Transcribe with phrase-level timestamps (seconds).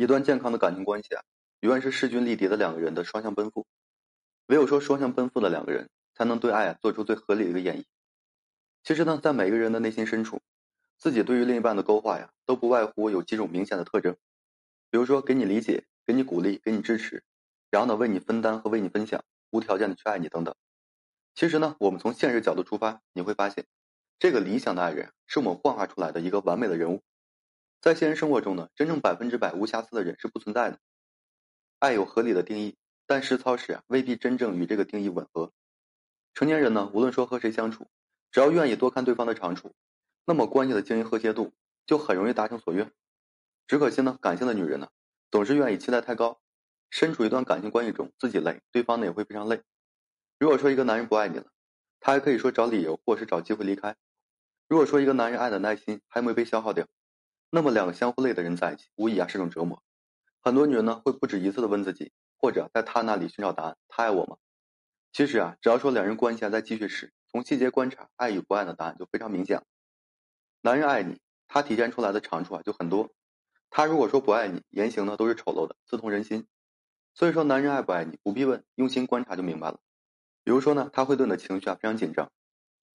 [0.00, 1.22] 一段健康的感情关系啊，
[1.60, 3.66] 永远是势均力敌的两个人的双向奔赴。
[4.46, 7.84] 唯有说双向奔赴的两个人，才能对爱啊做出最合理的一个演绎。
[8.82, 10.40] 其实呢，在每个人的内心深处，
[10.96, 14.16] 自己对于另一半的勾画呀，都不外乎有几种明显的特征。
[14.88, 17.22] 比如说，给你理解，给你鼓励，给你支持，
[17.70, 20.54] 然后呢，为你分担和为你分享，无条件的去爱你等等。
[21.34, 23.66] 其实呢，我们从现实角度出发，你会发现，
[24.18, 27.02] 这个理想的爱人是我们幻化出来的一个完美的人物。
[27.80, 30.78] 在现实生活中呢，真正百分之百无瑕疵的人是不存在的。
[31.78, 35.50] 爱有合理的定义，但实操时啊，未必真正与这个定义吻合。
[36.34, 37.88] 成年人呢，无论说和谁相处，
[38.30, 39.74] 只要愿意多看对方的长处，
[40.26, 41.54] 那么关系的经营和谐度
[41.86, 42.92] 就很容易达成所愿。
[43.66, 44.88] 只可惜呢，感性的女人呢，
[45.30, 46.38] 总是愿意期待太高，
[46.90, 49.62] 身处一段感情关系中，自己累，对方呢也会非常累。
[50.38, 51.46] 如果说一个男人不爱你了，
[51.98, 53.96] 他还可以说找理由或是找机会离开。
[54.68, 56.86] 如果说一个男人爱的耐心还没被消耗掉，
[57.50, 59.82] 那么两个相互累的人在一起，无疑啊是种折磨。
[60.40, 64.36] 很多女人呢会不止一次的问自己，或者在他那里寻找答案：他爱我吗？
[65.12, 69.64] 其实啊，只要说两人关系还在继续时，从细节观察爱与不爱的答案就非常明显了。
[70.60, 73.10] 男人爱你，他体现出来的长处啊就很多。
[73.68, 76.46] 他如果说不爱你，言行呢都是丑陋的，刺痛人心。
[77.14, 79.80] 所以说，男人爱不爱你，不必问，用心观察就明白了。
[80.44, 82.30] 比如说呢，他会对你的情绪啊非常紧张。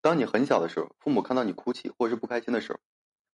[0.00, 2.80] 当你很小的时候，父母看到你哭泣或者是不开心的时候。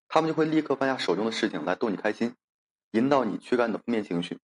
[0.07, 2.35] 他们就会立刻放下手中的事情来逗你开心，
[2.91, 4.39] 引导你驱赶你的负面情绪。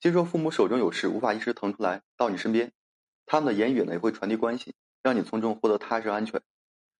[0.00, 2.72] 听说父母手中有事无法一时腾出来到你身边，
[3.24, 6.40] 他们的言语呢也会传递关系，让你从中获得踏实安全。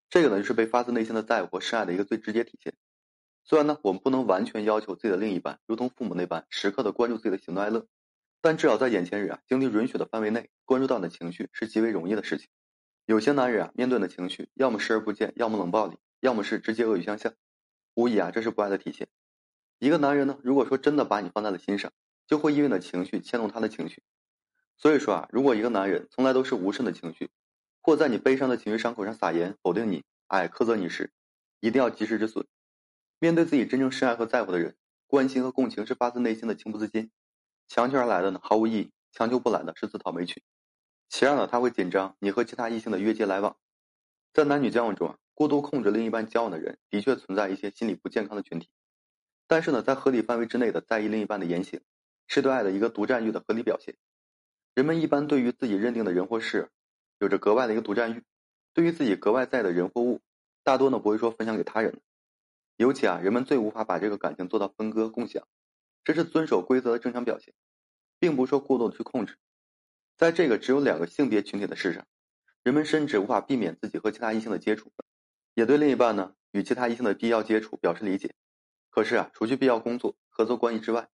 [0.08, 2.74] 这个呢就是被发自内心的在乎和深爱的一个最直接体现。
[3.44, 7.86] 虽然呢我们不能完全要求自己的另一半如同父母那般时刻的关注自己的喜怒哀乐，
[8.40, 12.48] 但至少在眼前人啊精力允许的范围内关注到你的情绪是极为容易的事情。
[13.04, 17.32] 有些男人啊面对你的情绪，要么视而不见，要么冷暴力，要么是直接恶语相向。
[17.96, 19.08] 无疑啊，这是不爱的体现。
[19.78, 21.90] 一个男人呢，如果说真的把你放在了心上，
[22.26, 24.02] 就会因为你的情绪牵动他的情绪。
[24.76, 27.30] 所以说啊，如果一个男人从来都是无声的情绪，
[27.80, 31.10] 或在你悲伤的情绪伤口上撒盐否定你，哎，苛责你时，
[31.60, 32.46] 一定要及时止损。
[33.18, 37.10] 面对自己真正深爱和在乎的人，关心和共情是发自内心的情不自禁。
[37.66, 40.42] 强求而来的呢，毫无意义；强求不来的是自讨没趣。
[41.08, 43.56] 其二呢，他会紧张你和其他异性的约接来往。
[44.34, 45.16] 在男女交往中啊。
[45.36, 48.70] 过度控制另一半交往的人，的确存在一些心理不健康的群体。
[49.46, 51.82] 但是呢，在合理范围之内的在意另一半的言行，
[52.26, 53.94] 是对爱的一个独占欲的合理表现。
[54.74, 56.70] 人们一般对于自己认定的人或事，
[57.18, 58.24] 有着格外的一个独占欲。
[58.72, 60.22] 对于自己格外在的人或物，
[60.64, 62.00] 大多呢不会说分享给他人。
[62.78, 65.46] 尤其啊，人们最无法把这个感情做到分割共享，
[66.02, 67.52] 这是遵守规则的正常表现，
[68.18, 69.36] 并不是说过度的去控制。
[70.16, 72.06] 在这个只有两个性别群体的世上，
[72.62, 74.90] 人们甚至无法避免自己和其他异性的接触。
[75.56, 78.34] 也对另一半呢与其他异性的必要接触表示理解，
[78.90, 81.08] 可是啊，除去必要工作合作关系之外，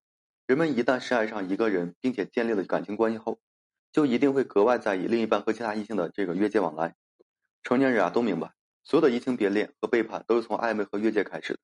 [0.47, 3.39] 人们一旦深爱上一个人，并且建立了感情关系后，
[3.93, 6.97] 就一定会格外在意另一半和其他异性的这个越界往来。
[7.63, 11.61] 成年人啊都明白，所有的移情别恋和背叛都是从暧昧和越界开始的。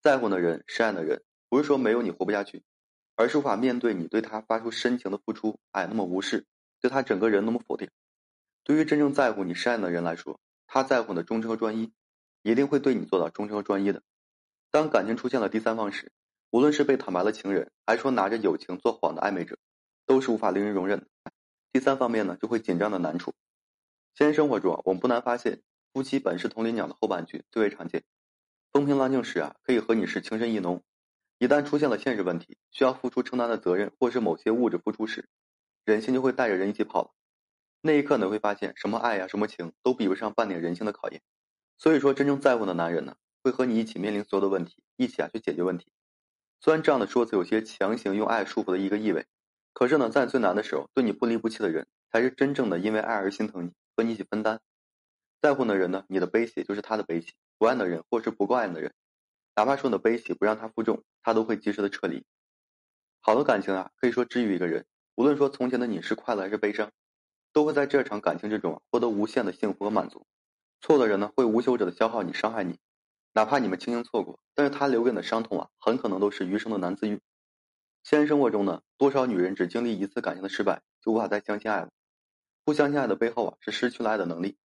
[0.00, 2.62] 在乎的人、深爱的人，不是说没有你活不下去，
[3.16, 6.46] 而是无法面对你对他发出深情的付出，哎，那么无视，
[6.80, 7.90] 对他整个人那么否定。
[8.64, 10.40] 对于真正在乎你、深爱的人来说。
[10.74, 11.92] 他在乎的忠诚和专一，
[12.40, 14.02] 一定会对你做到忠诚和专一的。
[14.70, 16.10] 当感情出现了第三方时，
[16.48, 19.58] 无论是被坦白的情人，还是说拿着友情做谎的暧昧者，
[20.06, 21.06] 都是无法令人容忍的。
[21.72, 23.34] 第三方面呢，就会紧张的难处。
[24.14, 25.60] 现实生活中啊，我们不难发现，
[25.92, 28.02] 夫妻本是同林鸟的后半句最为常见。
[28.72, 30.78] 风平浪静时啊，可以和你是情深意浓；
[31.36, 35.28] 一旦出现了现实问题，需要付出承担的责任，或是某些物质付出时，
[35.84, 37.10] 人心就会带着人一起跑了。
[37.84, 41.20] 那一刻呢，会发现什么爱呀，什么情都比不上半点人性的考验。
[41.78, 45.90] 所以说，真正在乎的男人呢，会和你一起面临所有的问题，一起啊去解决问题。
[46.60, 49.26] 虽然这样的说辞有些强行用爱束缚的一个意味，
[49.72, 54.60] 可是呢，在最难的时候，对你不离不弃的人，才是真正的因为爱而心疼你，和你一起分担。
[55.40, 58.92] 在乎的人呢，你的悲喜就是他的悲喜；不爱的人，或是不够爱的人，
[59.56, 62.24] 哪怕说你的悲喜不让他负重，他都会及时的撤离。
[63.20, 64.86] 好的感情啊，可以说治愈一个人，
[65.16, 66.92] 无论说从前的你是快乐还是悲伤。
[67.52, 70.26] 都会在这场感情之中获得无限的幸福和满足。
[70.80, 72.78] 错的人呢会无休止的消耗你、伤害你，
[73.32, 77.20] 哪怕你们轻轻错过，但是他留给你的伤痛啊，很可能都是余生的难自愈。
[78.02, 81.90] 现实生活中呢，多少女人只经历一次感情的失败，就无法再相信爱了。
[82.64, 84.56] 不相信爱的背后啊，是失去了爱的能力。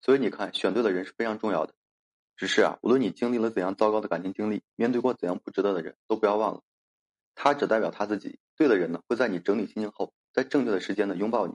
[0.00, 1.74] 所以你看，选对的人是非常重要的。
[2.36, 6.62] 只是啊，无论你经历了怎样糟糕的感情经历，面对过怎样不值得的人，都不要忘了，
[7.36, 8.40] 他只代表他自己。
[8.56, 11.54] 对的人呢，会在你整理心情后，在正确的时间呢，拥抱你。